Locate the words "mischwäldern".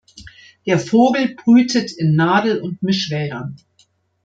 2.81-3.57